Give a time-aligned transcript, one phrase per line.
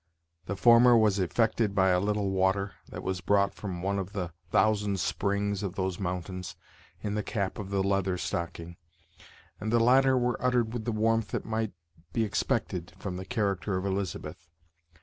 [0.47, 4.33] The former was effected by a little water, that was brought from one of the
[4.49, 6.55] thousand springs of those mountains,
[7.03, 8.77] in the cap of the Leather Stocking;
[9.59, 11.73] and the latter were uttered with the warmth that might
[12.13, 14.49] be expected from the character of Elizabeth.